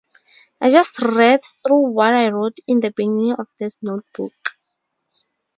[0.59, 4.33] I just read through what I wrote in the beginning of this notebook.